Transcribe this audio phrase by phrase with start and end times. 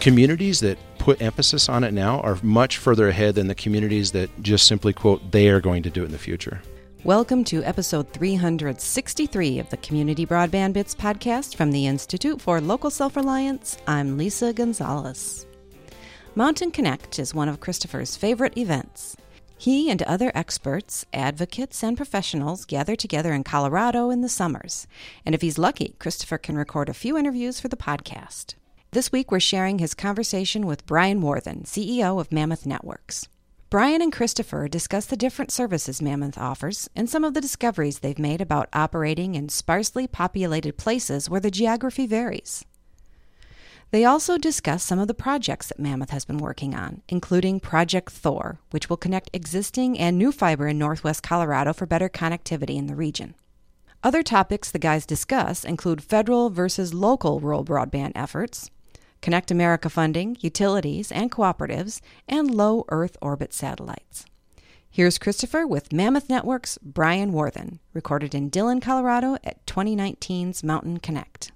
[0.00, 4.30] communities that put emphasis on it now are much further ahead than the communities that
[4.42, 6.62] just simply quote they are going to do it in the future.
[7.04, 12.90] Welcome to episode 363 of the Community Broadband Bits podcast from the Institute for Local
[12.90, 13.78] Self Reliance.
[13.86, 15.46] I'm Lisa Gonzalez.
[16.34, 19.16] Mountain Connect is one of Christopher's favorite events.
[19.56, 24.86] He and other experts, advocates, and professionals gather together in Colorado in the summers.
[25.26, 28.54] And if he's lucky, Christopher can record a few interviews for the podcast.
[28.92, 33.28] This week, we're sharing his conversation with Brian Worthen, CEO of Mammoth Networks.
[33.68, 38.18] Brian and Christopher discuss the different services Mammoth offers and some of the discoveries they've
[38.18, 42.64] made about operating in sparsely populated places where the geography varies.
[43.90, 48.10] They also discuss some of the projects that Mammoth has been working on, including Project
[48.10, 52.86] Thor, which will connect existing and new fiber in northwest Colorado for better connectivity in
[52.86, 53.34] the region.
[54.02, 58.70] Other topics the guys discuss include federal versus local rural broadband efforts,
[59.20, 64.24] Connect America funding, utilities and cooperatives, and low Earth orbit satellites.
[64.90, 71.52] Here's Christopher with Mammoth Network's Brian Worthen, recorded in Dillon, Colorado at 2019's Mountain Connect.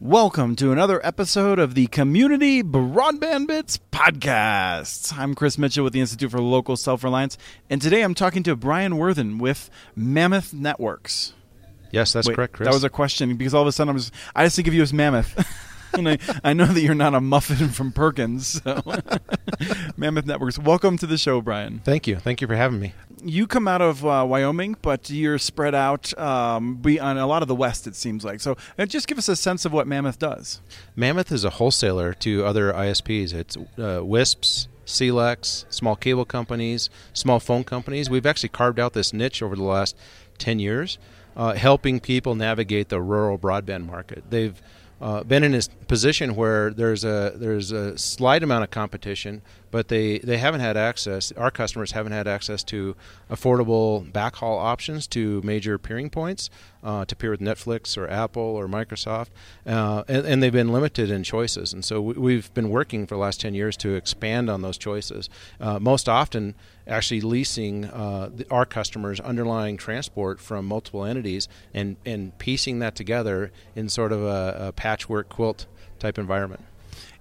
[0.00, 5.18] Welcome to another episode of the Community Broadband Bits podcast.
[5.18, 7.36] I'm Chris Mitchell with the Institute for Local Self Reliance,
[7.68, 11.34] and today I'm talking to Brian Worthen with Mammoth Networks.
[11.90, 12.66] Yes, that's Wait, correct, Chris.
[12.66, 14.74] That was a question because all of a sudden I'm just, I just think of
[14.74, 15.34] you as Mammoth.
[15.94, 18.62] and I, I know that you're not a muffin from Perkins.
[18.62, 18.82] So.
[19.96, 20.58] Mammoth Networks.
[20.58, 21.80] Welcome to the show, Brian.
[21.84, 22.16] Thank you.
[22.16, 22.94] Thank you for having me.
[23.22, 27.42] You come out of uh, Wyoming, but you're spread out um, be on a lot
[27.42, 28.40] of the West, it seems like.
[28.40, 30.60] So uh, just give us a sense of what Mammoth does.
[30.94, 33.32] Mammoth is a wholesaler to other ISPs.
[33.32, 38.08] It's uh, WISPs, CLECs, small cable companies, small phone companies.
[38.08, 39.96] We've actually carved out this niche over the last
[40.38, 40.98] 10 years,
[41.36, 44.24] uh, helping people navigate the rural broadband market.
[44.30, 44.60] They've
[45.00, 49.88] uh, been in a position where there's a there's a slight amount of competition, but
[49.88, 51.32] they, they haven't had access.
[51.32, 52.96] Our customers haven't had access to
[53.30, 56.50] affordable backhaul options to major peering points
[56.82, 59.28] uh, to peer with Netflix or Apple or Microsoft,
[59.66, 61.72] uh, and, and, they've been limited in choices.
[61.72, 64.78] And so we, have been working for the last ten years to expand on those
[64.78, 65.28] choices.
[65.60, 66.54] Uh, most often,
[66.86, 72.94] actually leasing uh, the, our customers underlying transport from multiple entities and and piecing that
[72.94, 75.66] together in sort of a, a patchwork quilt
[75.98, 76.62] type environment.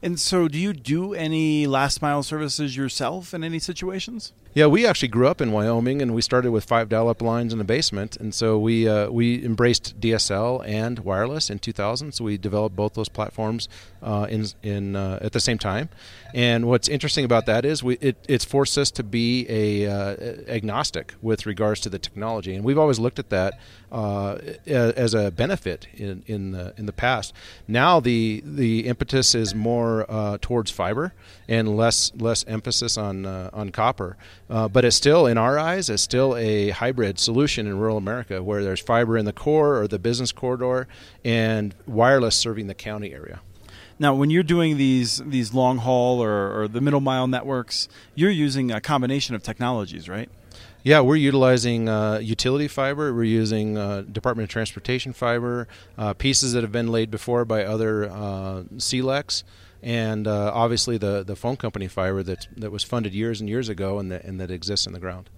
[0.02, 4.34] And so, do you do any last mile services yourself in any situations?
[4.58, 7.60] Yeah, we actually grew up in Wyoming, and we started with five dial-up lines in
[7.60, 12.14] the basement, and so we uh, we embraced DSL and wireless in 2000.
[12.14, 13.70] So we developed both those platforms
[14.02, 15.90] uh, in in uh, at the same time.
[16.34, 20.16] And what's interesting about that is we it, it's forced us to be a uh,
[20.48, 23.60] agnostic with regards to the technology, and we've always looked at that
[23.92, 27.32] uh, as a benefit in in the in the past.
[27.68, 31.14] Now the the impetus is more uh, towards fiber
[31.48, 34.18] and less less emphasis on on copper.
[34.50, 38.42] Uh, but it's still, in our eyes, it's still a hybrid solution in rural America
[38.42, 40.88] where there's fiber in the core or the business corridor
[41.24, 43.42] and wireless serving the county area.
[44.00, 48.30] Now, when you're doing these these long haul or, or the middle mile networks, you're
[48.30, 50.30] using a combination of technologies, right?
[50.84, 53.14] Yeah, we're utilizing uh, utility fiber.
[53.14, 57.66] We're using uh, Department of Transportation fiber, uh, pieces that have been laid before by
[57.66, 59.44] other uh, CLECs
[59.82, 63.70] and uh, obviously the the phone company fiber that that was funded years and years
[63.70, 65.30] ago and that and that exists in the ground.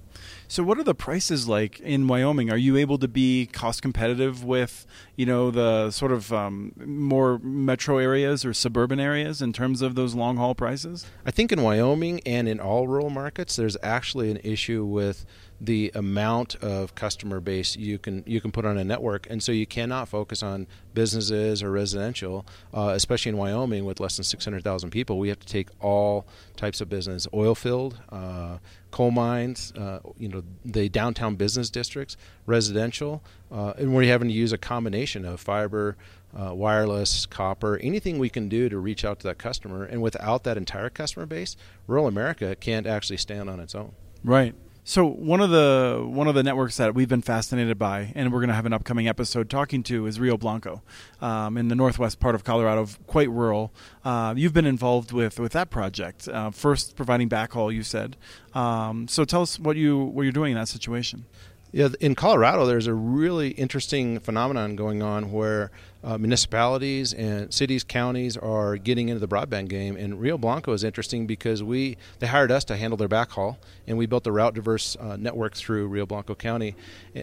[0.48, 2.50] So, what are the prices like in Wyoming?
[2.52, 4.86] Are you able to be cost competitive with,
[5.16, 9.96] you know, the sort of um, more metro areas or suburban areas in terms of
[9.96, 11.06] those long haul prices?
[11.26, 15.26] I think in Wyoming and in all rural markets, there's actually an issue with
[15.62, 19.52] the amount of customer base you can you can put on a network, and so
[19.52, 24.90] you cannot focus on businesses or residential, uh, especially in Wyoming with less than 600,000
[24.90, 25.20] people.
[25.20, 26.26] We have to take all
[26.56, 28.60] types of business, oil field, uh,
[28.92, 32.16] coal mines, uh, you know, the downtown business districts,
[32.46, 33.22] residential,
[33.52, 35.98] uh, and we're having to use a combination of fiber.
[36.32, 39.84] Uh, wireless, copper, anything we can do to reach out to that customer.
[39.84, 41.56] And without that entire customer base,
[41.88, 43.94] rural America can't actually stand on its own.
[44.24, 44.54] Right.
[44.90, 48.40] So one of the one of the networks that we've been fascinated by, and we're
[48.40, 50.82] going to have an upcoming episode talking to, is Rio Blanco,
[51.22, 53.72] um, in the northwest part of Colorado, quite rural.
[54.04, 57.72] Uh, you've been involved with with that project, uh, first providing backhaul.
[57.72, 58.18] You said.
[58.56, 61.26] Um, so tell us what you what you're doing in that situation.
[61.72, 65.70] Yeah, in Colorado, there's a really interesting phenomenon going on where
[66.04, 69.98] uh, municipalities and cities, counties are getting into the broadband game.
[69.98, 73.58] And Rio Blanco is interesting because we they hired us to handle their backhaul,
[73.88, 76.76] and we built the route diverse uh, network through Rio Blanco County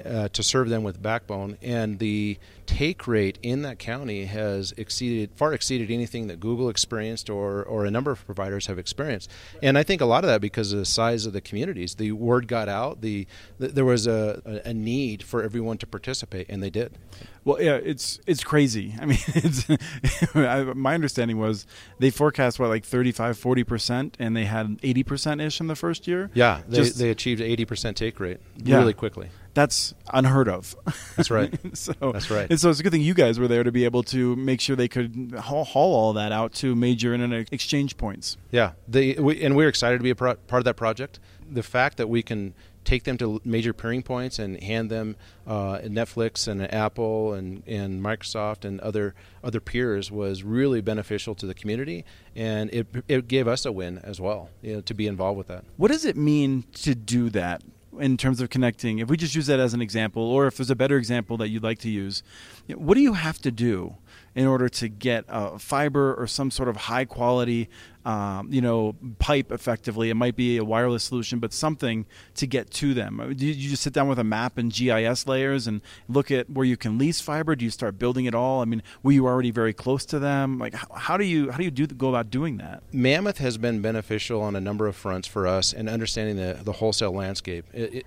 [0.05, 1.57] uh, to serve them with backbone.
[1.63, 7.31] And the take rate in that county has exceeded far exceeded anything that Google experienced
[7.31, 9.31] or or a number of providers have experienced.
[9.63, 11.95] And I think a lot of that because of the size of the communities.
[11.95, 13.01] The word got out.
[13.01, 13.27] The,
[13.59, 16.93] the there was a, a need for everyone to participate, and they did.
[17.47, 18.97] Well, yeah, it's it's crazy.
[19.01, 19.69] I mean, it's,
[20.75, 21.65] my understanding was
[22.01, 25.77] they forecast what like 35, 40 percent, and they had eighty percent ish in the
[25.77, 26.29] first year.
[26.35, 29.31] Yeah, they, Just, they achieved eighty percent take rate yeah, really quickly.
[29.55, 30.75] That's unheard of.
[31.17, 31.55] That's right.
[31.77, 32.49] so that's right.
[32.51, 34.61] And so it's a good thing you guys were there to be able to make
[34.61, 38.37] sure they could haul, haul all that out to major internet exchange points.
[38.51, 41.21] Yeah, they we, and we're excited to be a pro- part of that project.
[41.49, 42.55] The fact that we can
[42.87, 45.17] take them to major peering points and hand them
[45.47, 51.47] uh, Netflix and Apple and, and Microsoft and other other peers was really beneficial to
[51.47, 52.05] the community,
[52.35, 55.49] and it it gave us a win as well, you know, to be involved with
[55.49, 55.65] that.
[55.77, 57.63] What does it mean to do that?
[57.99, 60.69] in terms of connecting if we just use that as an example or if there's
[60.69, 62.23] a better example that you'd like to use
[62.75, 63.97] what do you have to do
[64.37, 67.71] in order to get a fiber or some sort of high quality,
[68.05, 70.11] um, you know, pipe effectively.
[70.11, 72.05] It might be a wireless solution, but something
[72.35, 73.35] to get to them.
[73.35, 76.67] Do you just sit down with a map and GIS layers and look at where
[76.67, 77.57] you can lease fiber?
[77.57, 78.61] Do you start building it all?
[78.61, 80.59] I mean, were you already very close to them?
[80.59, 82.83] Like, how, how do you how do you do go about doing that?
[82.93, 86.73] Mammoth has been beneficial on a number of fronts for us in understanding the the
[86.73, 87.65] wholesale landscape.
[87.73, 88.07] It, it,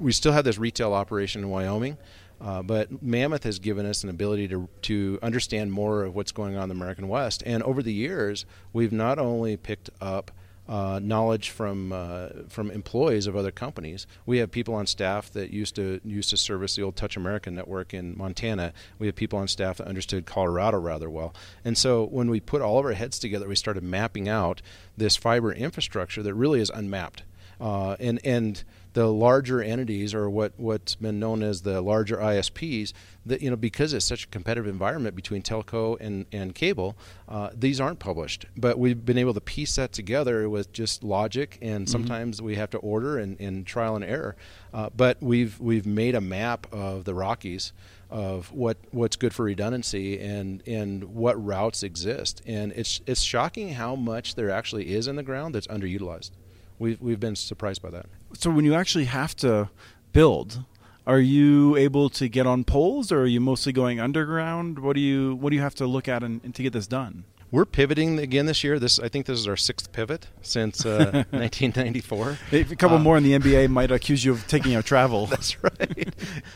[0.00, 1.98] we still have this retail operation in Wyoming.
[2.40, 6.56] Uh, but Mammoth has given us an ability to to understand more of what's going
[6.56, 7.42] on in the American West.
[7.44, 10.30] And over the years, we've not only picked up
[10.68, 14.06] uh, knowledge from uh, from employees of other companies.
[14.26, 17.50] We have people on staff that used to used to service the old Touch America
[17.50, 18.74] network in Montana.
[18.98, 21.34] We have people on staff that understood Colorado rather well.
[21.64, 24.60] And so when we put all of our heads together, we started mapping out
[24.96, 27.22] this fiber infrastructure that really is unmapped.
[27.60, 28.62] Uh, and and
[28.98, 32.92] the larger entities or what what's been known as the larger ISPs
[33.24, 36.96] that you know because it's such a competitive environment between telco and and cable
[37.28, 38.46] uh, these aren't published.
[38.56, 41.92] But we've been able to piece that together with just logic and mm-hmm.
[41.92, 44.34] sometimes we have to order and, and trial and error.
[44.74, 47.72] Uh, but we've we've made a map of the Rockies
[48.10, 52.42] of what what's good for redundancy and and what routes exist.
[52.46, 56.32] And it's it's shocking how much there actually is in the ground that's underutilized
[56.78, 58.06] we've we've been surprised by that.
[58.34, 59.70] So when you actually have to
[60.12, 60.64] build,
[61.06, 64.78] are you able to get on poles, or are you mostly going underground?
[64.78, 67.24] What do you what do you have to look at in to get this done?
[67.50, 68.78] We're pivoting again this year.
[68.78, 72.38] This I think this is our sixth pivot since uh, 1994.
[72.52, 75.26] A couple um, more in the NBA might accuse you of taking out travel.
[75.28, 76.14] that's right.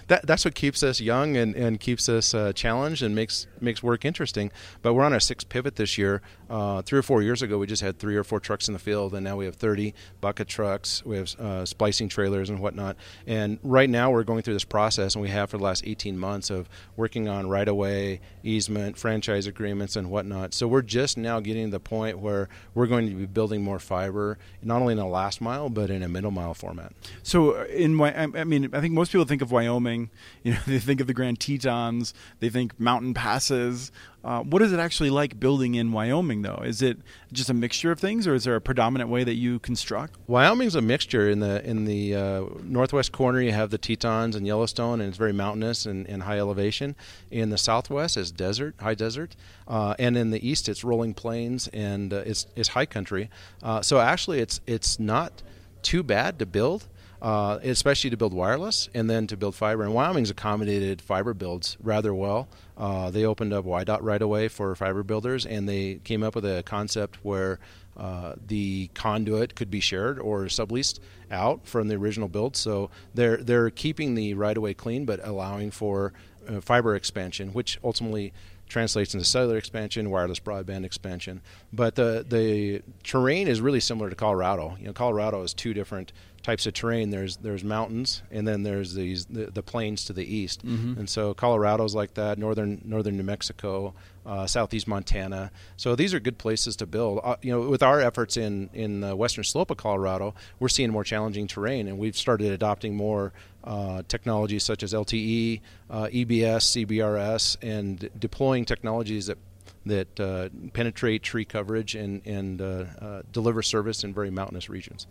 [0.09, 3.83] that that's what keeps us young and, and keeps us uh, challenged and makes makes
[3.83, 4.51] work interesting.
[4.83, 6.23] But we're on our sixth pivot this year.
[6.53, 8.79] Uh, three or four years ago, we just had three or four trucks in the
[8.79, 11.03] field, and now we have 30 bucket trucks.
[11.03, 12.99] We have uh, splicing trailers and whatnot.
[13.27, 16.19] And right now, we're going through this process, and we have for the last 18
[16.19, 20.53] months of working on right of way, easement, franchise agreements, and whatnot.
[20.53, 23.63] So we're we're just now getting to the point where we're going to be building
[23.63, 26.93] more fiber, not only in a last mile but in a middle mile format.
[27.23, 30.11] So, uh, in my, I mean, I think most people think of Wyoming.
[30.43, 33.93] You know, they think of the Grand Tetons, they think mountain passes.
[34.25, 36.63] Uh, what is it actually like building in Wyoming, though?
[36.65, 36.99] Is it
[37.33, 40.17] just a mixture of things, or is there a predominant way that you construct?
[40.29, 41.29] Wyoming's a mixture.
[41.29, 45.19] In the in the uh, northwest corner, you have the Tetons and Yellowstone, and it's
[45.19, 46.95] very mountainous and, and high elevation.
[47.31, 49.35] In the southwest, it's desert, high desert,
[49.67, 53.29] uh, and in the east, it's rolling plains and uh, it's it's high country.
[53.63, 55.43] Uh, so actually, it's it's not
[55.83, 56.87] too bad to build
[57.23, 59.85] uh, especially to build wireless and then to build fiber.
[59.85, 62.49] And Wyoming's accommodated fiber builds rather well.
[62.77, 66.45] Uh, they opened up WYDOT right away for fiber builders, and they came up with
[66.45, 67.61] a concept where
[67.97, 70.99] uh, the conduit could be shared or subleased
[71.31, 72.57] out from the original build.
[72.57, 76.13] So they're they're keeping the right of way clean, but allowing for
[76.49, 78.33] uh, fiber expansion, which ultimately
[78.69, 81.41] translates into cellular expansion, wireless broadband expansion.
[81.73, 84.77] But the the terrain is really similar to Colorado.
[84.81, 87.11] You know, Colorado is two different types of terrain.
[87.11, 90.67] There's there's mountains, and then there's these the, the plains to the east.
[90.67, 90.99] Mm-hmm.
[90.99, 92.39] And so Colorado's like that.
[92.39, 93.95] Northern northern New Mexico,
[94.27, 95.51] uh, southeast Montana.
[95.77, 97.21] So these are good places to build.
[97.23, 100.91] Uh, you know, with our efforts in in the western slope of Colorado, we're seeing
[100.91, 103.33] more challenging terrain, and we've started adopting more
[103.65, 109.39] uh, technologies such as LTE, uh, EBS, CBRS, and deploying technologies that
[109.87, 115.07] that uh, penetrate tree coverage and and uh, uh, deliver service in very mountainous regions.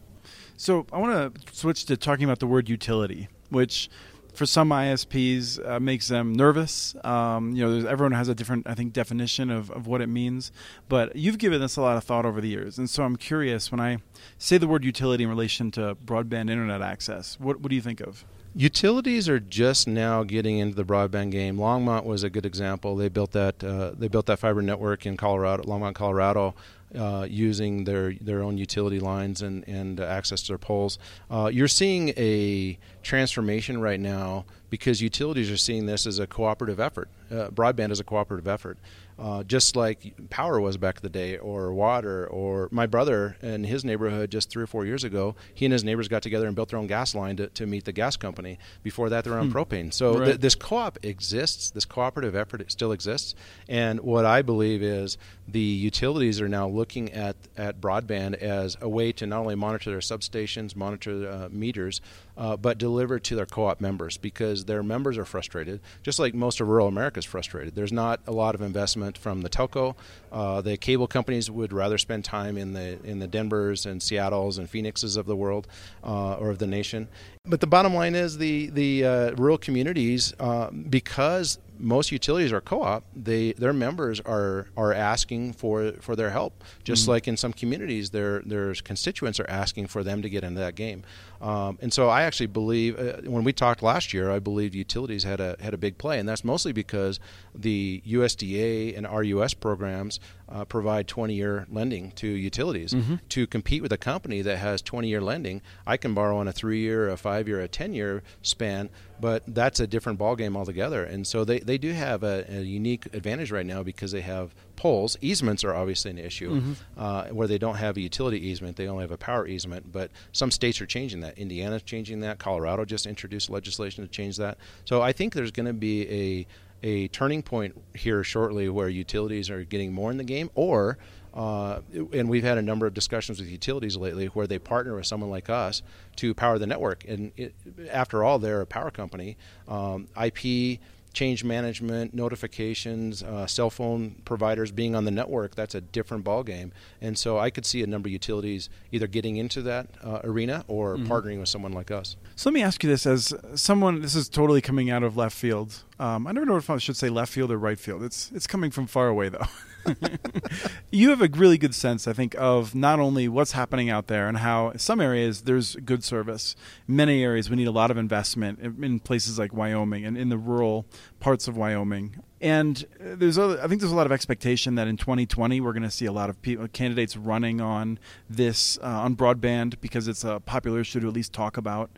[0.57, 3.89] So I want to switch to talking about the word utility, which
[4.33, 6.95] for some ISPs uh, makes them nervous.
[7.03, 10.51] Um, you know, everyone has a different, I think, definition of, of what it means.
[10.87, 13.71] But you've given this a lot of thought over the years, and so I'm curious
[13.71, 13.97] when I
[14.37, 17.39] say the word utility in relation to broadband internet access.
[17.39, 18.25] What what do you think of?
[18.53, 21.55] Utilities are just now getting into the broadband game.
[21.55, 22.97] Longmont was a good example.
[22.97, 26.53] They built that uh, they built that fiber network in Colorado, Longmont, Colorado,
[26.97, 30.99] uh, using their their own utility lines and and access to their poles.
[31.29, 36.79] Uh, you're seeing a transformation right now because utilities are seeing this as a cooperative
[36.79, 37.09] effort.
[37.29, 38.77] Uh, broadband is a cooperative effort
[39.21, 43.63] uh, just like power was back in the day, or water, or my brother in
[43.63, 46.55] his neighborhood just three or four years ago, he and his neighbors got together and
[46.55, 48.57] built their own gas line to, to meet the gas company.
[48.81, 49.57] Before that, they were on hmm.
[49.57, 49.93] propane.
[49.93, 50.25] So right.
[50.25, 51.69] th- this co-op exists.
[51.69, 53.35] This cooperative effort still exists.
[53.69, 55.19] And what I believe is
[55.51, 59.89] the utilities are now looking at at broadband as a way to not only monitor
[59.89, 62.01] their substations, monitor uh, meters,
[62.37, 66.61] uh, but deliver to their co-op members because their members are frustrated, just like most
[66.61, 67.75] of rural America is frustrated.
[67.75, 69.95] There's not a lot of investment from the telco.
[70.31, 74.57] Uh, the cable companies would rather spend time in the in the Denvers and Seattle's
[74.57, 75.67] and Phoenixes of the world
[76.03, 77.07] uh, or of the nation.
[77.43, 82.61] But the bottom line is the the uh, rural communities uh, because most utilities are
[82.61, 83.03] co-op.
[83.15, 87.11] They their members are are asking for for their help, just mm-hmm.
[87.11, 90.75] like in some communities, their their constituents are asking for them to get into that
[90.75, 91.03] game.
[91.41, 95.23] Um, and so I actually believe uh, when we talked last year, I believed utilities
[95.23, 97.19] had a had a big play, and that's mostly because
[97.55, 100.19] the USDA and RUS programs
[100.51, 102.93] uh, provide 20 year lending to utilities.
[102.93, 103.15] Mm-hmm.
[103.29, 106.51] To compete with a company that has 20 year lending, I can borrow on a
[106.51, 108.89] three year, a five year, a 10 year span,
[109.21, 111.03] but that's a different ballgame altogether.
[111.03, 114.55] And so they, they do have a, a, unique advantage right now because they have
[114.75, 115.15] poles.
[115.21, 116.73] Easements are obviously an issue mm-hmm.
[116.97, 119.91] uh, where they don't have a utility easement, they only have a power easement.
[119.91, 121.37] But some states are changing that.
[121.37, 122.39] Indiana's changing that.
[122.39, 124.57] Colorado just introduced legislation to change that.
[124.85, 126.47] So I think there's going to be a
[126.83, 130.97] a turning point here shortly where utilities are getting more in the game or
[131.33, 131.79] uh,
[132.13, 135.29] and we've had a number of discussions with utilities lately where they partner with someone
[135.29, 135.81] like us
[136.17, 137.05] to power the network.
[137.07, 137.55] And it,
[137.89, 139.37] after all, they're a power company.
[139.67, 140.79] Um, IP
[141.13, 146.71] change management, notifications, uh, cell phone providers being on the network, that's a different ballgame.
[147.01, 150.63] And so I could see a number of utilities either getting into that uh, arena
[150.67, 151.11] or mm-hmm.
[151.11, 152.15] partnering with someone like us.
[152.35, 155.35] So let me ask you this as someone, this is totally coming out of left
[155.35, 155.83] field.
[155.99, 158.03] Um, I never know if I should say left field or right field.
[158.03, 159.47] It's, it's coming from far away, though.
[160.91, 164.27] you have a really good sense, I think, of not only what's happening out there
[164.27, 166.55] and how some areas there's good service.
[166.87, 170.37] many areas we need a lot of investment in places like Wyoming and in the
[170.37, 170.85] rural
[171.19, 172.21] parts of Wyoming.
[172.39, 175.83] And there's, other, I think, there's a lot of expectation that in 2020 we're going
[175.83, 180.23] to see a lot of people, candidates running on this uh, on broadband because it's
[180.23, 181.91] a popular issue to at least talk about.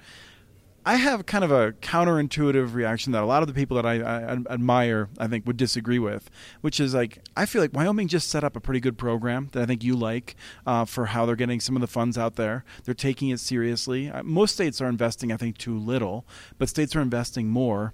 [0.86, 4.02] I have kind of a counterintuitive reaction that a lot of the people that I,
[4.02, 8.30] I, admire, I think, would disagree with, which is like I feel like Wyoming just
[8.30, 10.36] set up a pretty good program that I think you like
[10.68, 12.66] uh, for how they're getting some of the funds out there.
[12.84, 14.10] They're taking it seriously.
[14.10, 16.26] Uh, most states are investing, I think, too little,
[16.58, 17.94] but states are investing more.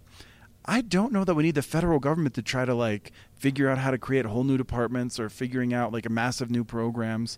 [0.65, 3.77] I don't know that we need the federal government to try to like figure out
[3.77, 7.37] how to create whole new departments or figuring out like a massive new programs.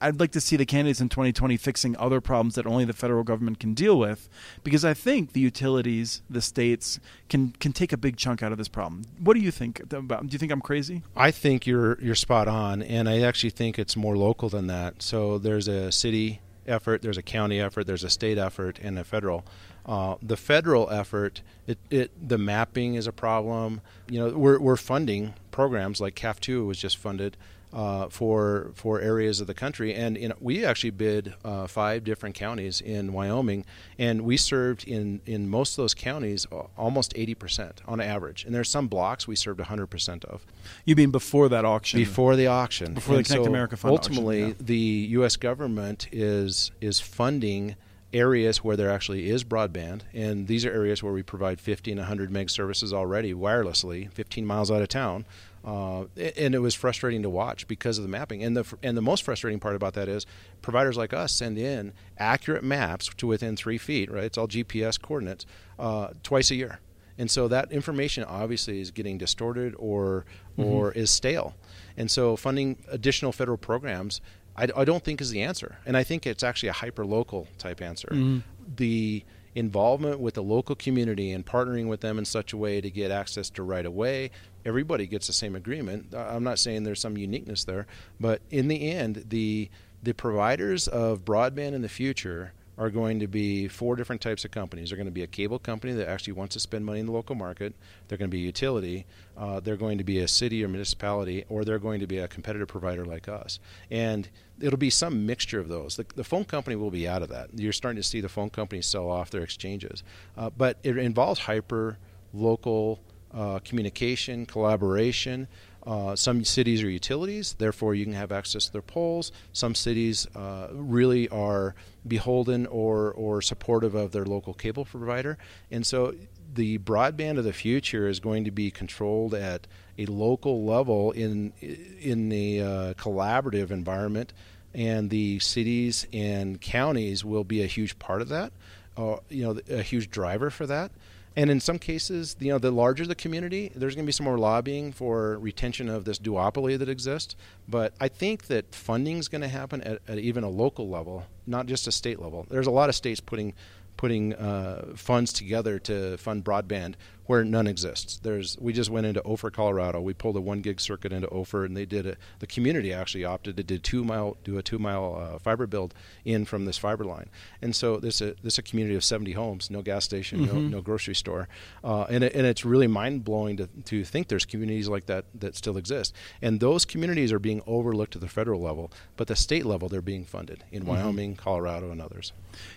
[0.00, 3.24] I'd like to see the candidates in 2020 fixing other problems that only the federal
[3.24, 4.28] government can deal with,
[4.62, 8.58] because I think the utilities, the states, can can take a big chunk out of
[8.58, 9.04] this problem.
[9.18, 10.26] What do you think about?
[10.28, 11.02] Do you think I'm crazy?
[11.16, 15.02] I think you're you're spot on, and I actually think it's more local than that.
[15.02, 19.04] So there's a city effort, there's a county effort, there's a state effort, and a
[19.04, 19.44] federal.
[19.86, 23.80] Uh, the federal effort, it, it, the mapping is a problem.
[24.10, 27.38] You know, we're, we're funding programs like CAF two was just funded
[27.72, 29.94] uh, for for areas of the country.
[29.94, 33.64] And in, we actually bid uh, five different counties in Wyoming,
[33.98, 36.46] and we served in in most of those counties
[36.76, 38.44] almost 80 percent on average.
[38.44, 40.46] And there's some blocks we served 100 percent of.
[40.84, 42.00] You mean before that auction?
[42.00, 42.94] Before the auction.
[42.94, 44.66] Before and the Connect so America Fund Ultimately, auction, yeah.
[44.66, 45.36] the U.S.
[45.36, 47.76] government is is funding
[48.12, 52.00] areas where there actually is broadband, and these are areas where we provide 50 and
[52.00, 55.26] 100 meg services already wirelessly, 15 miles out of town.
[55.64, 56.04] Uh,
[56.36, 58.42] and it was frustrating to watch because of the mapping.
[58.42, 60.24] And the and the most frustrating part about that is
[60.62, 64.10] providers like us send in accurate maps to within three feet.
[64.10, 65.44] Right, it's all GPS coordinates
[65.78, 66.78] uh, twice a year,
[67.18, 70.24] and so that information obviously is getting distorted or
[70.56, 70.70] mm-hmm.
[70.70, 71.54] or is stale.
[71.96, 74.20] And so funding additional federal programs
[74.58, 75.78] I, I don't think is the answer.
[75.86, 78.08] And I think it's actually a hyper local type answer.
[78.10, 78.38] Mm-hmm.
[78.76, 79.24] The
[79.54, 83.10] involvement with the local community and partnering with them in such a way to get
[83.10, 84.30] access to right away,
[84.64, 86.14] everybody gets the same agreement.
[86.14, 87.86] I'm not saying there's some uniqueness there,
[88.20, 93.26] but in the end, the the providers of broadband in the future are going to
[93.26, 94.90] be four different types of companies.
[94.90, 97.12] They're going to be a cable company that actually wants to spend money in the
[97.12, 97.74] local market.
[98.06, 99.04] They're going to be a utility.
[99.36, 102.28] Uh, they're going to be a city or municipality, or they're going to be a
[102.28, 103.58] competitive provider like us.
[103.90, 104.28] And
[104.60, 105.96] it'll be some mixture of those.
[105.96, 107.50] The, the phone company will be out of that.
[107.52, 110.04] You're starting to see the phone companies sell off their exchanges,
[110.36, 111.98] uh, but it involves hyper
[112.32, 113.00] local
[113.34, 115.48] uh, communication, collaboration.
[115.86, 119.32] Uh, some cities are utilities, therefore you can have access to their poles.
[119.52, 121.74] Some cities uh, really are
[122.06, 125.38] beholden or, or supportive of their local cable provider.
[125.70, 126.14] And so
[126.54, 129.66] the broadband of the future is going to be controlled at
[129.96, 131.52] a local level in,
[132.00, 134.32] in the uh, collaborative environment,
[134.74, 138.52] and the cities and counties will be a huge part of that,
[138.96, 140.90] uh, you know, a huge driver for that.
[141.38, 144.24] And in some cases, you know, the larger the community, there's going to be some
[144.24, 147.36] more lobbying for retention of this duopoly that exists.
[147.68, 151.26] But I think that funding is going to happen at, at, even a local level,
[151.46, 152.44] not just a state level.
[152.50, 153.54] There's a lot of states putting
[153.96, 156.94] putting uh, funds together to fund broadband
[157.28, 158.18] where none exists.
[158.22, 160.00] There's we just went into Ophir, Colorado.
[160.00, 162.16] We pulled a one gig circuit into Ophir, and they did it.
[162.38, 165.92] The community actually opted to do two mile do a two mile uh, fiber build
[166.24, 167.28] in from this fiber line.
[167.60, 170.56] And so this a this a community of 70 homes, no gas station, mm-hmm.
[170.56, 171.48] no, no grocery store,
[171.84, 175.26] uh, and it, and it's really mind blowing to to think there's communities like that
[175.34, 176.14] that still exist.
[176.40, 180.00] And those communities are being overlooked at the federal level, but the state level they're
[180.00, 180.92] being funded in mm-hmm.
[180.92, 182.32] Wyoming, Colorado, and others.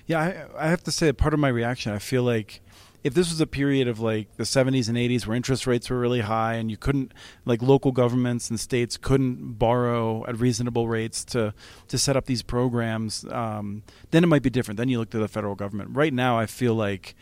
[0.08, 1.94] Yeah, I, I have to say part of my reaction.
[1.94, 2.62] I feel like
[3.04, 6.00] if this was a period of like the 70s and 80s where interest rates were
[6.00, 7.14] really high and you couldn't
[7.46, 11.54] like local governments and states couldn't borrow at reasonable rates to
[11.88, 14.78] to set up these programs um, then it might be different.
[14.78, 15.92] Then you look to the federal government.
[15.94, 17.16] Right now i feel like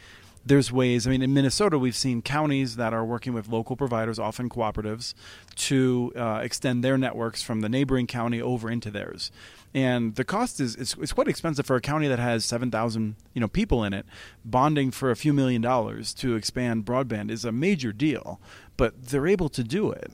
[0.49, 1.07] there's ways.
[1.07, 5.13] I mean, in Minnesota, we've seen counties that are working with local providers, often cooperatives,
[5.55, 9.31] to uh, extend their networks from the neighboring county over into theirs
[9.73, 13.41] and the cost is it's, it's quite expensive for a county that has 7,000 you
[13.41, 14.05] know people in it.
[14.43, 18.39] Bonding for a few million dollars to expand broadband is a major deal,
[18.77, 20.11] but they're able to do it.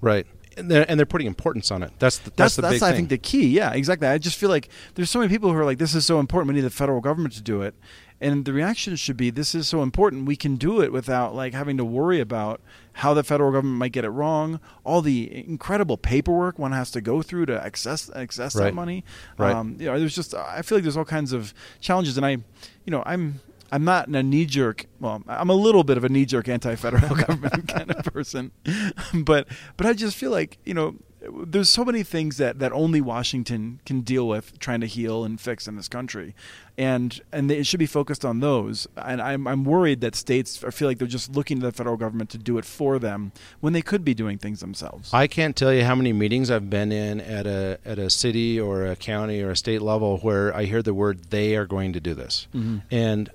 [0.00, 0.26] Right.
[0.56, 1.92] And they're, and they're putting importance on it.
[1.98, 2.96] That's the, that's, that's the that's I thing.
[2.96, 3.48] think the key.
[3.48, 4.06] Yeah, exactly.
[4.06, 6.48] I just feel like there's so many people who are like, "This is so important.
[6.48, 7.74] We need the federal government to do it,"
[8.22, 11.52] and the reaction should be this is so important we can do it without like
[11.52, 12.60] having to worry about
[12.94, 17.00] how the federal government might get it wrong all the incredible paperwork one has to
[17.00, 18.66] go through to access access right.
[18.66, 19.04] that money
[19.36, 19.54] right.
[19.54, 22.30] Um, you know there's just i feel like there's all kinds of challenges and i
[22.30, 23.40] you know i'm
[23.74, 24.84] I'm not a knee jerk.
[25.00, 28.52] Well, I'm a little bit of a knee jerk anti federal government kind of person,
[29.14, 30.96] but but I just feel like you know
[31.30, 35.40] there's so many things that, that only Washington can deal with trying to heal and
[35.40, 36.34] fix in this country,
[36.76, 38.88] and and it should be focused on those.
[38.96, 42.30] And I'm I'm worried that states feel like they're just looking to the federal government
[42.30, 45.12] to do it for them when they could be doing things themselves.
[45.12, 48.58] I can't tell you how many meetings I've been in at a at a city
[48.58, 51.92] or a county or a state level where I hear the word "they are going
[51.92, 52.78] to do this," mm-hmm.
[52.90, 53.30] and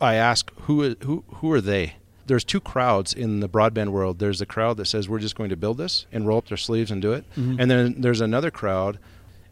[0.00, 1.94] I ask who who who are they
[2.28, 4.18] there's two crowds in the broadband world.
[4.18, 6.56] There's the crowd that says we're just going to build this and roll up their
[6.56, 7.56] sleeves and do it, mm-hmm.
[7.58, 8.98] and then there's another crowd,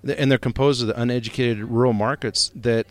[0.07, 2.87] and they're composed of the uneducated rural markets that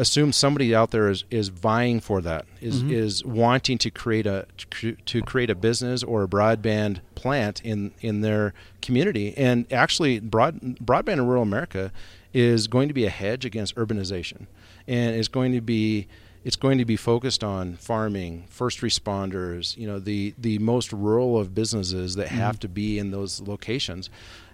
[0.00, 2.90] assume somebody out there is, is vying for that is mm-hmm.
[2.90, 4.46] is wanting to create a
[5.04, 10.58] to create a business or a broadband plant in in their community and actually broad
[10.78, 11.92] broadband in rural America
[12.32, 14.46] is going to be a hedge against urbanization
[14.88, 16.08] and is going to be
[16.44, 21.38] it's going to be focused on farming, first responders, you know, the the most rural
[21.38, 22.60] of businesses that have mm-hmm.
[22.60, 24.08] to be in those locations.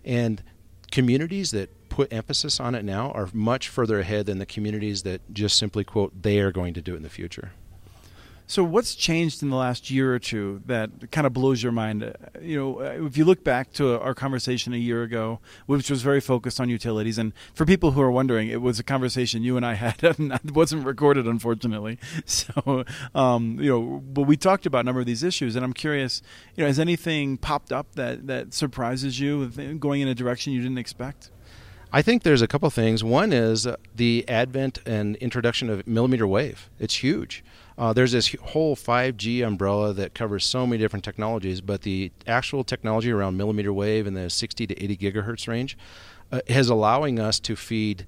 [0.05, 0.43] And
[0.91, 5.21] communities that put emphasis on it now are much further ahead than the communities that
[5.33, 7.53] just simply quote they are going to do it in the future.
[8.49, 12.05] So, what's changed in the last year or two that kind of blows your mind?
[12.05, 15.91] Uh, you know, uh, if you look back to our conversation a year ago, which
[15.91, 19.43] was very focused on utilities, and for people who are wondering, it was a conversation
[19.43, 21.99] you and I had, and it wasn't recorded, unfortunately.
[22.27, 25.73] So, um, you know, but we talked about a number of these issues, and I'm
[25.73, 26.23] curious,
[26.55, 29.47] you know, has anything popped up that that surprises you,
[29.79, 31.31] going in a direction you didn't expect?
[31.93, 33.03] I think there's a couple things.
[33.05, 36.69] One is the advent and introduction of millimeter wave.
[36.79, 37.45] It's huge.
[37.79, 42.65] Uh, there's this whole 5G umbrella that covers so many different technologies, but the actual
[42.65, 45.77] technology around millimeter wave in the 60 to 80 gigahertz range
[46.33, 48.07] uh, is allowing us to feed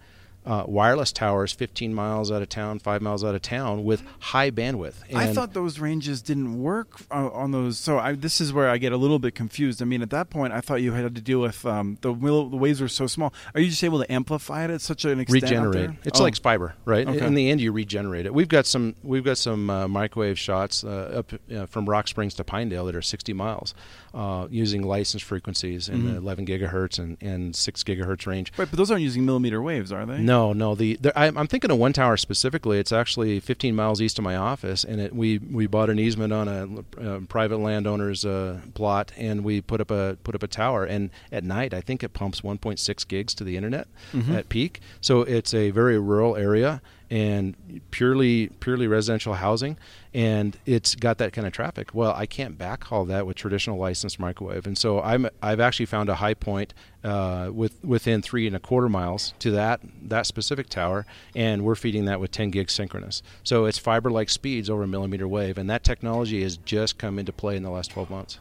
[0.49, 4.51] uh, wireless towers 15 miles out of town, five miles out of town with high
[4.51, 4.95] bandwidth.
[5.11, 7.79] And I thought those ranges didn't work uh, on those.
[7.79, 9.83] So I, this is where I get a little bit confused.
[9.83, 12.57] I mean, at that point, I thought you had to deal with um, the, the
[12.57, 13.35] waves were so small.
[13.55, 15.43] Are you just able to amplify it at such an extent?
[15.43, 15.91] Regenerate.
[16.05, 16.23] It's oh.
[16.23, 17.07] like fiber, right?
[17.07, 17.27] Okay.
[17.27, 18.33] In the end, you regenerate it.
[18.33, 18.95] We've got some.
[19.03, 22.97] We've got some uh, microwave shots uh, up uh, from Rock Springs to Pinedale that
[22.97, 23.75] are 60 miles
[24.15, 26.13] uh, using licensed frequencies in mm-hmm.
[26.13, 28.53] the 11 gigahertz and, and 6 gigahertz range.
[28.57, 30.19] Right, but those aren't using millimeter waves, are they?
[30.19, 30.75] No, No, no.
[30.77, 32.79] The, the I, am thinking of one tower specifically.
[32.79, 36.33] It's actually 15 miles east of my office, and it, we we bought an easement
[36.33, 40.47] on a, a private landowner's uh, plot, and we put up a put up a
[40.47, 40.85] tower.
[40.85, 44.33] And at night, I think it pumps 1.6 gigs to the internet mm-hmm.
[44.33, 44.81] at peak.
[45.01, 49.77] So it's a very rural area and purely purely residential housing
[50.19, 51.95] and it's got that kind of traffic.
[51.95, 54.67] Well i can't backhaul that with traditional licensed microwave.
[54.67, 58.59] And so i'm i've actually found a high point uh, with within three and a
[58.59, 63.23] quarter miles to that that specific tower and we're feeding that with 10 gig synchronous.
[63.45, 67.21] So it's fiber like speeds over a millimeter wave and that technology has just come
[67.21, 68.41] into play in the last 12 months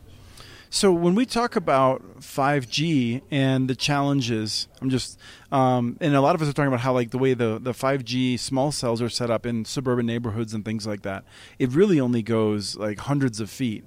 [0.69, 5.17] so when we talk about 5G and the challenges, I'm just,
[5.51, 7.71] um, and a lot of us are talking about how like the way the the
[7.71, 11.23] 5G small cells are set up in suburban neighborhoods and things like that.
[11.57, 13.85] It really only goes like hundreds of feet.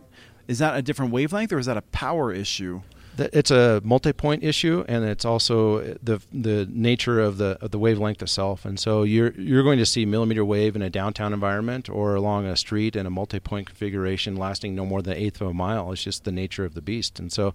[0.49, 2.83] Is that a different wavelength or is that a power issue?
[3.19, 8.23] It's a multi-point issue, and it's also the the nature of the of the wavelength
[8.23, 8.65] itself.
[8.65, 12.47] And so you're you're going to see millimeter wave in a downtown environment or along
[12.47, 15.93] a street in a multi-point configuration lasting no more than an eighth of a mile.
[15.93, 17.19] It's just the nature of the beast.
[17.19, 17.55] And so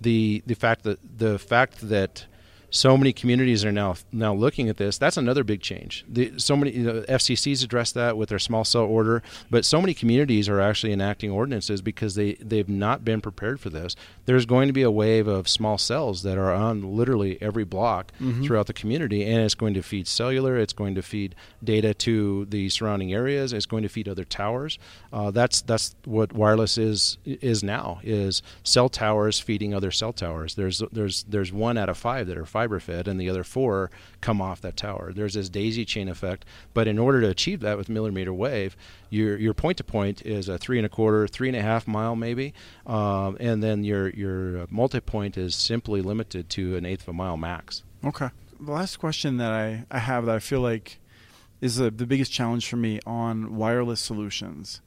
[0.00, 2.26] the the fact that the fact that
[2.74, 4.98] so many communities are now now looking at this.
[4.98, 6.04] That's another big change.
[6.08, 9.80] The, so many you know, FCC's addressed that with their small cell order, but so
[9.80, 13.94] many communities are actually enacting ordinances because they they've not been prepared for this.
[14.26, 18.10] There's going to be a wave of small cells that are on literally every block
[18.20, 18.42] mm-hmm.
[18.42, 20.58] throughout the community, and it's going to feed cellular.
[20.58, 23.52] It's going to feed data to the surrounding areas.
[23.52, 24.80] It's going to feed other towers.
[25.12, 30.56] Uh, that's that's what wireless is is now is cell towers feeding other cell towers.
[30.56, 33.44] There's there's there's one out of five that are five fiber fed, and the other
[33.44, 33.90] four
[34.22, 35.12] come off that tower.
[35.14, 36.46] There's this daisy chain effect.
[36.72, 38.74] But in order to achieve that with millimeter wave,
[39.10, 41.86] your your point to point is a three and a quarter, three and a half
[41.86, 42.54] mile maybe,
[42.86, 47.12] um, and then your your multi point is simply limited to an eighth of a
[47.12, 47.82] mile max.
[48.02, 48.30] Okay.
[48.60, 50.98] The last question that I, I have that I feel like
[51.60, 54.80] is the, the biggest challenge for me on wireless solutions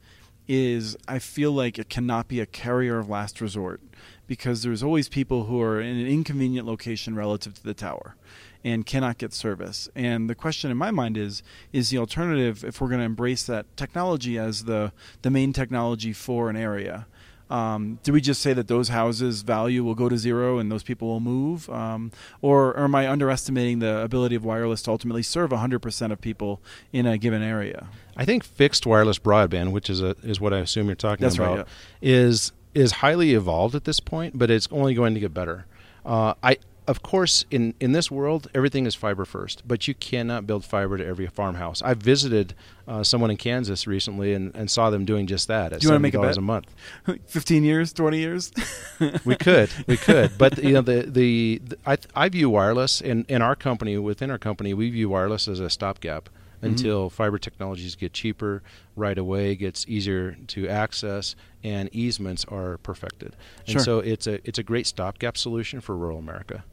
[0.48, 3.82] is I feel like it cannot be a carrier of last resort
[4.28, 8.14] because there's always people who are in an inconvenient location relative to the tower
[8.62, 9.88] and cannot get service.
[9.96, 13.44] And the question in my mind is is the alternative if we're going to embrace
[13.46, 17.08] that technology as the the main technology for an area
[17.50, 20.82] um, do we just say that those houses' value will go to zero and those
[20.82, 22.12] people will move, um,
[22.42, 26.60] or, or, am I underestimating the ability of wireless to ultimately serve 100% of people
[26.92, 27.88] in a given area?
[28.16, 31.36] I think fixed wireless broadband, which is a, is what I assume you're talking That's
[31.36, 31.66] about, right,
[32.00, 32.10] yeah.
[32.10, 35.66] is is highly evolved at this point, but it's only going to get better.
[36.04, 40.46] Uh, I of course, in, in this world, everything is fiber first, but you cannot
[40.46, 41.82] build fiber to every farmhouse.
[41.82, 42.54] I visited
[42.88, 45.90] uh, someone in Kansas recently and, and saw them doing just that at Do you
[45.90, 46.38] want to make a, bet?
[46.38, 46.74] a month.
[47.26, 48.50] Fifteen years, twenty years.
[49.26, 53.26] we could, we could, but you know the the, the I, I view wireless in
[53.28, 56.30] in our company within our company we view wireless as a stopgap.
[56.62, 58.62] Until fiber technologies get cheaper,
[58.96, 63.36] right away gets easier to access, and easements are perfected.
[63.66, 63.80] And sure.
[63.80, 66.64] so it's a it's a great stopgap solution for rural America.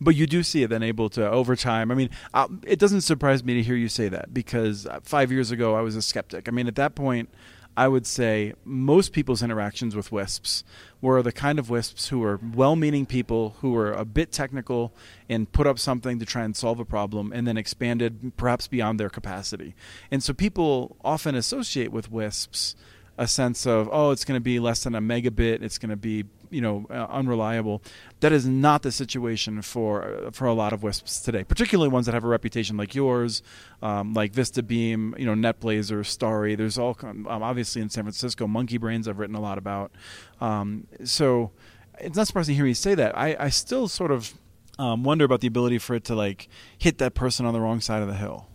[0.00, 1.92] But you do see it then able to over time.
[1.92, 5.30] I mean, uh, it doesn't surprise me to hear you say that because uh, five
[5.30, 6.48] years ago I was a skeptic.
[6.48, 7.28] I mean, at that point,
[7.76, 10.62] I would say most people's interactions with WISPs
[11.00, 14.92] were the kind of WISPs who were well meaning people who were a bit technical
[15.28, 19.00] and put up something to try and solve a problem and then expanded perhaps beyond
[19.00, 19.74] their capacity.
[20.10, 22.74] And so people often associate with WISPs
[23.18, 25.96] a sense of, oh, it's going to be less than a megabit, it's going to
[25.96, 27.82] be you know uh, unreliable.
[28.20, 32.06] That is not the situation for uh, for a lot of WISPs today, particularly ones
[32.06, 33.42] that have a reputation like yours,
[33.82, 36.54] um, like VistaBeam, you know, NetBlazer, Starry.
[36.54, 39.08] There's all um, obviously in San Francisco, Monkey Brains.
[39.08, 39.92] I've written a lot about.
[40.40, 41.52] Um, so
[41.98, 43.16] it's not surprising to hear you say that.
[43.16, 44.34] I, I still sort of
[44.78, 47.80] um, wonder about the ability for it to like hit that person on the wrong
[47.80, 48.48] side of the hill.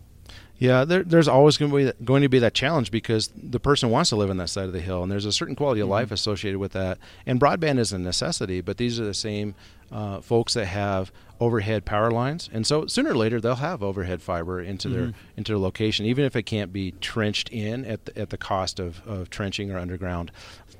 [0.58, 3.60] Yeah, there, there's always going to be that, going to be that challenge because the
[3.60, 5.80] person wants to live on that side of the hill, and there's a certain quality
[5.80, 5.92] of mm-hmm.
[5.92, 6.98] life associated with that.
[7.26, 9.54] And broadband is a necessity, but these are the same
[9.92, 14.20] uh, folks that have overhead power lines, and so sooner or later they'll have overhead
[14.20, 14.96] fiber into mm-hmm.
[14.96, 18.38] their into their location, even if it can't be trenched in at the, at the
[18.38, 20.32] cost of, of trenching or underground.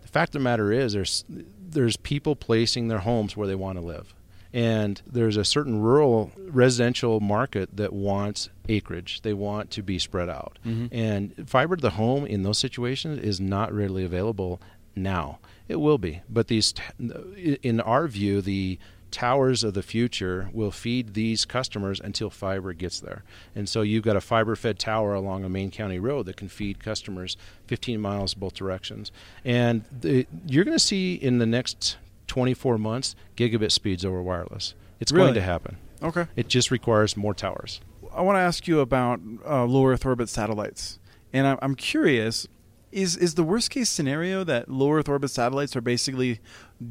[0.02, 3.78] The fact of the matter is, there's there's people placing their homes where they want
[3.78, 4.12] to live
[4.52, 9.22] and there's a certain rural residential market that wants acreage.
[9.22, 10.58] They want to be spread out.
[10.66, 10.94] Mm-hmm.
[10.94, 14.60] And fiber to the home in those situations is not readily available
[14.94, 15.38] now.
[15.68, 16.22] It will be.
[16.28, 18.78] But these t- in our view the
[19.10, 23.24] towers of the future will feed these customers until fiber gets there.
[23.54, 26.48] And so you've got a fiber fed tower along a main county road that can
[26.48, 29.10] feed customers 15 miles both directions.
[29.44, 34.74] And the, you're going to see in the next 24 months gigabit speeds over wireless.
[35.00, 35.26] It's really?
[35.26, 35.78] going to happen.
[36.02, 36.26] Okay.
[36.36, 37.80] It just requires more towers.
[38.18, 40.98] I want to ask you about uh, low Earth orbit satellites,
[41.32, 42.48] and I'm, I'm curious
[42.90, 46.40] is is the worst case scenario that low Earth orbit satellites are basically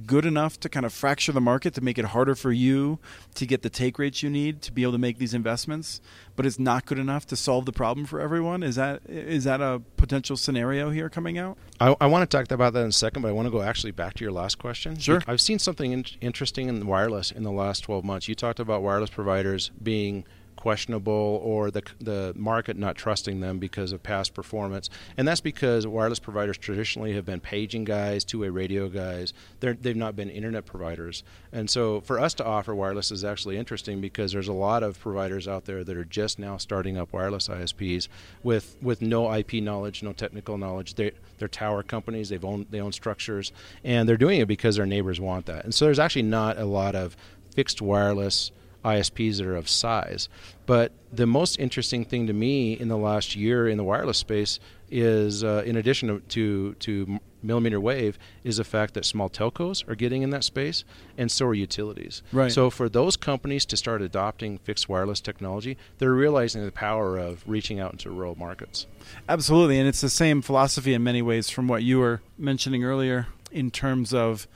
[0.05, 2.99] good enough to kind of fracture the market to make it harder for you
[3.33, 5.99] to get the take rates you need to be able to make these investments,
[6.35, 8.63] but it's not good enough to solve the problem for everyone?
[8.63, 11.57] Is that is that a potential scenario here coming out?
[11.81, 13.61] I, I want to talk about that in a second, but I want to go
[13.61, 14.97] actually back to your last question.
[14.97, 15.21] Sure.
[15.27, 18.29] I've seen something in, interesting in wireless in the last 12 months.
[18.29, 20.23] You talked about wireless providers being
[20.57, 24.89] questionable or the the market not trusting them because of past performance.
[25.15, 29.33] And that's because wireless providers traditionally have been paging guys, two-way radio guys.
[29.59, 31.23] They're, they've not been internet providers.
[31.53, 34.99] And so for us to offer wireless is actually interesting because there's a lot of
[34.99, 38.07] providers out there that are just now starting up wireless ISPs
[38.43, 40.95] with with no IP knowledge, no technical knowledge.
[40.95, 42.29] They they're tower companies.
[42.29, 43.51] They've owned they own structures,
[43.83, 45.63] and they're doing it because their neighbors want that.
[45.63, 47.15] And so there's actually not a lot of
[47.53, 48.51] fixed wireless
[48.87, 50.29] ISPs that are of size.
[50.65, 54.59] But the most interesting thing to me in the last year in the wireless space
[54.89, 59.95] is, uh, in addition to, to millimeter wave, is the fact that small telcos are
[59.95, 60.83] getting in that space,
[61.17, 62.21] and so are utilities.
[62.31, 62.51] Right.
[62.51, 67.43] So for those companies to start adopting fixed wireless technology, they're realizing the power of
[67.45, 68.87] reaching out into rural markets.
[69.27, 73.27] Absolutely, and it's the same philosophy in many ways from what you were mentioning earlier
[73.51, 74.47] in terms of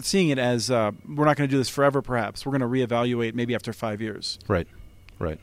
[0.00, 2.02] seeing it as uh, we're not going to do this forever.
[2.02, 4.38] Perhaps we're going to reevaluate maybe after five years.
[4.48, 4.66] Right.
[5.18, 5.40] Right.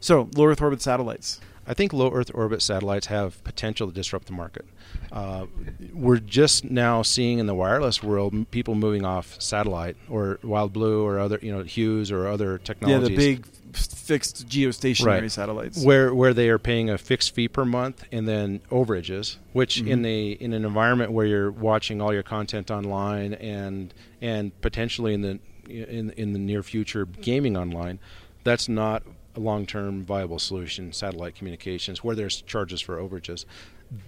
[0.00, 1.40] So low Earth orbit satellites.
[1.66, 4.64] I think low Earth orbit satellites have potential to disrupt the market.
[5.12, 5.46] Uh,
[5.92, 11.04] we're just now seeing in the wireless world people moving off satellite or Wild Blue
[11.04, 13.10] or other, you know, Hughes or other technologies.
[13.10, 15.30] Yeah, the big fixed geostationary Right.
[15.30, 15.84] satellites.
[15.84, 19.88] where where they are paying a fixed fee per month and then overages, which Mm-hmm.
[19.88, 25.14] in a in an environment where you're watching all your content online and and potentially
[25.14, 28.00] in the in in the near future gaming online,
[28.42, 29.04] that's not
[29.40, 30.92] long-term viable solution.
[30.92, 33.44] Satellite communications where there's charges for overages.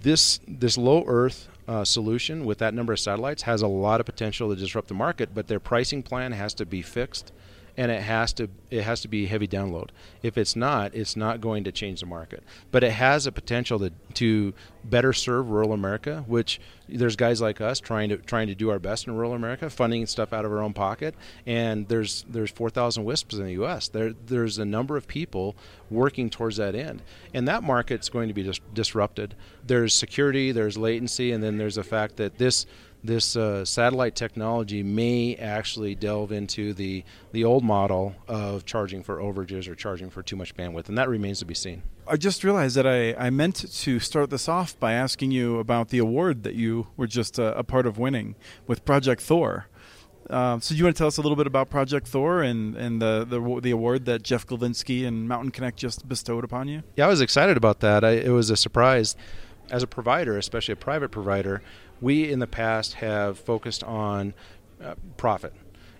[0.02, 4.06] This this low Earth uh, solution with that number of satellites has a lot of
[4.06, 7.32] potential to disrupt the market, but their pricing plan has to be fixed
[7.76, 9.88] and it has to it has to be heavy download.
[10.22, 12.42] If it's not, it's not going to change the market.
[12.70, 14.54] But it has a potential to to
[14.84, 18.78] better serve rural America, which there's guys like us trying to trying to do our
[18.78, 21.14] best in rural America, funding stuff out of our own pocket.
[21.46, 23.88] And there's there's 4,000 WISPs in the U.S.
[23.88, 25.56] There there's a number of people
[25.90, 29.34] working towards that end, and that market's going to be dis- disrupted.
[29.66, 32.66] There's security, there's latency, and then there's the fact that this
[33.04, 39.18] this uh, satellite technology may actually delve into the the old model of charging for
[39.18, 41.82] overages or charging for too much bandwidth, and that remains to be seen.
[42.06, 45.90] I just realized that I, I meant to start this off by asking you about
[45.90, 48.34] the award that you were just a, a part of winning
[48.66, 49.66] with Project Thor.
[50.28, 52.76] Uh, so, do you want to tell us a little bit about Project Thor and,
[52.76, 56.82] and the, the the award that Jeff Glavinsky and Mountain Connect just bestowed upon you?
[56.96, 58.04] Yeah, I was excited about that.
[58.04, 59.16] I, it was a surprise.
[59.70, 61.62] As a provider, especially a private provider,
[62.02, 64.34] we in the past have focused on
[64.82, 65.54] uh, profit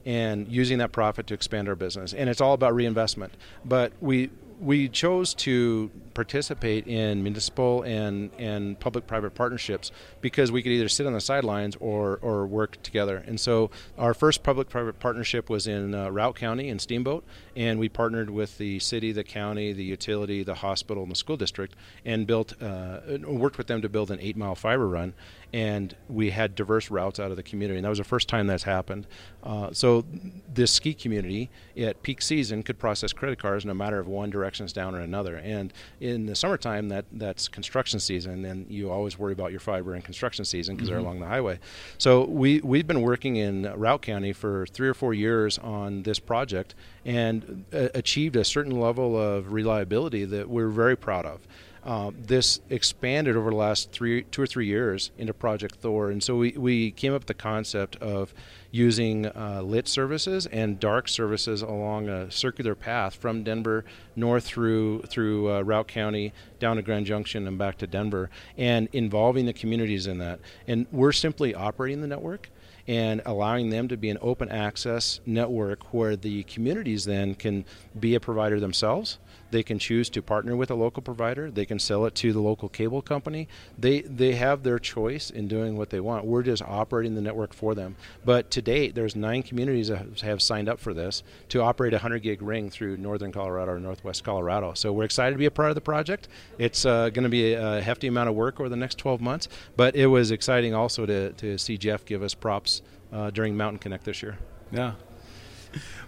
[0.05, 3.33] and using that profit to expand our business, and it's all about reinvestment.
[3.65, 4.31] But we
[4.62, 10.88] we chose to participate in municipal and, and public private partnerships because we could either
[10.88, 13.25] sit on the sidelines or, or work together.
[13.27, 17.25] And so our first public private partnership was in uh, Routt County in Steamboat,
[17.57, 21.37] and we partnered with the city, the county, the utility, the hospital, and the school
[21.37, 25.12] district, and built uh, worked with them to build an eight mile fiber run.
[25.53, 28.47] And we had diverse routes out of the community, and that was the first time
[28.47, 29.07] that's happened.
[29.43, 30.05] Uh, so
[30.53, 34.65] this ski community at peak season could process credit cards no matter if one direction
[34.65, 35.37] is down or another.
[35.37, 39.95] And in the summertime, that that's construction season, and you always worry about your fiber
[39.95, 41.59] in construction season because they're along the highway.
[41.99, 46.19] So we we've been working in Routt County for three or four years on this
[46.19, 51.47] project and uh, achieved a certain level of reliability that we're very proud of.
[51.85, 56.23] Uh, this expanded over the last three, two or three years into Project Thor, and
[56.23, 58.33] so we, we came up with the concept of
[58.71, 65.03] using uh, lit services and dark services along a circular path from Denver north through
[65.03, 69.53] through uh, Routt County down to Grand Junction and back to Denver, and involving the
[69.53, 70.38] communities in that.
[70.68, 72.49] And we're simply operating the network
[72.88, 77.64] and allowing them to be an open access network where the communities then can
[77.99, 79.18] be a provider themselves.
[79.53, 81.51] They can choose to partner with a local provider.
[81.51, 83.49] They can sell it to the local cable company.
[83.79, 86.25] They they have their choice in doing what they want.
[86.25, 87.97] We're just operating the network for them.
[88.25, 91.97] But to date, there's nine communities that have signed up for this to operate a
[91.97, 94.73] 100 gig ring through northern Colorado or northwest Colorado.
[94.73, 96.29] So we're excited to be a part of the project.
[96.57, 99.49] It's uh, going to be a, hefty amount of work over the next 12 months.
[99.77, 102.81] But it was exciting also to to see Jeff give us props
[103.12, 104.38] uh, during Mountain Connect this year.
[104.70, 104.94] Yeah.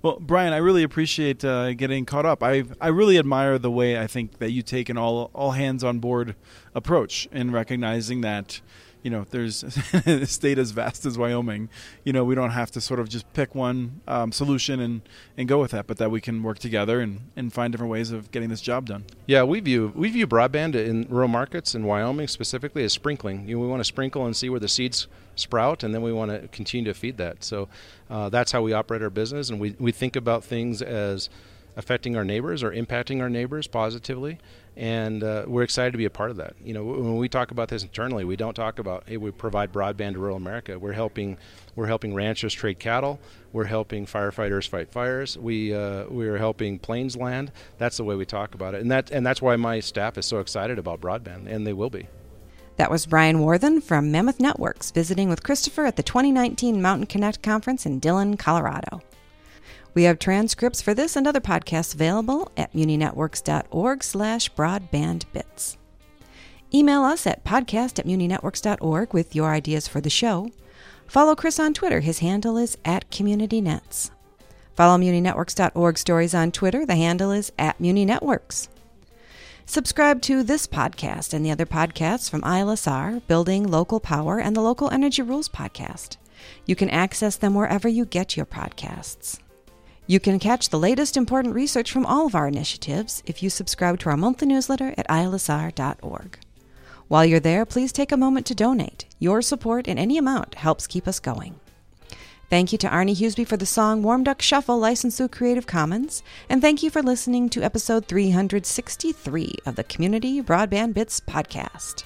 [0.03, 2.43] Well, Brian, I really appreciate uh, getting caught up.
[2.43, 5.83] I I really admire the way I think that you take an all all hands
[5.83, 6.35] on board
[6.75, 8.61] approach in recognizing that
[9.05, 9.63] you know, there's
[10.07, 11.69] a state as vast as Wyoming.
[12.05, 15.03] You know, we don't have to sort of just pick one um, solution and,
[15.37, 18.11] and go with that, but that we can work together and, and find different ways
[18.11, 19.05] of getting this job done.
[19.27, 23.47] Yeah, we view we view broadband in rural markets in Wyoming specifically as sprinkling.
[23.47, 26.13] You know, we want to sprinkle and see where the seeds sprout, and then we
[26.13, 27.45] want to continue to feed that.
[27.45, 27.69] So
[28.09, 31.29] uh, that's how we operate our business, and we we think about things as
[31.77, 34.39] affecting our neighbors or impacting our neighbors positively
[34.77, 36.55] and uh, we're excited to be a part of that.
[36.63, 39.73] You know, when we talk about this internally, we don't talk about hey, we provide
[39.73, 40.79] broadband to rural America.
[40.79, 41.39] We're helping
[41.77, 43.21] we're helping ranchers trade cattle.
[43.53, 45.39] We're helping firefighters fight fires.
[45.39, 47.53] We uh, we're helping planes land.
[47.79, 50.27] That's the way we talk about it, and that and that's why my staff is
[50.27, 52.09] so excited about broadband, and they will be.
[52.77, 57.41] That was Brian Worthen from Mammoth Networks visiting with Christopher at the 2019 Mountain Connect
[57.41, 59.01] conference in Dillon, Colorado.
[59.95, 65.77] We have transcripts for this and other podcasts available at muninetworks.org slash broadbandbits.
[66.75, 70.51] Email us at podcast at muninetworks.org with your ideas for the show.
[71.07, 72.01] Follow Chris on Twitter.
[72.01, 74.11] His handle is at CommunityNets.
[74.75, 76.85] Follow muninetworks.org stories on Twitter.
[76.85, 78.67] The handle is at muninetworks.
[79.67, 84.61] Subscribe to this podcast and the other podcasts from ILSR, Building Local Power, and the
[84.61, 86.17] Local Energy Rules podcast.
[86.67, 89.39] You can access them wherever you get your podcasts.
[90.07, 93.99] You can catch the latest important research from all of our initiatives if you subscribe
[94.01, 96.39] to our monthly newsletter at ilsr.org.
[97.09, 99.07] While you're there, please take a moment to donate.
[99.19, 101.59] Your support in any amount helps keep us going.
[102.51, 106.23] Thank you to Arne Huseby for the song Warm Duck Shuffle, licensed through Creative Commons.
[106.51, 112.05] And thank you for listening to episode 363 of the Community Broadband Bits podcast.